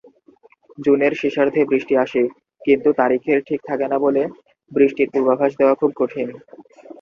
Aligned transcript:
জুনের 0.77 1.13
শেষার্ধে 1.21 1.61
বৃষ্টি 1.71 1.93
আসে, 1.97 2.21
কিন্তু 2.61 2.89
তারিখের 2.93 3.39
ঠিক 3.47 3.59
থাকেনা 3.69 3.97
বলে 4.05 4.21
বৃষ্টির 4.71 5.11
পূর্বাভাস 5.13 5.51
দেওয়া 5.59 5.75
খুব 5.81 5.91
কঠিন। 5.95 6.27